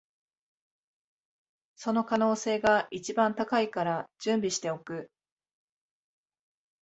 [1.75, 5.11] その可能性が一番高いから準備しておく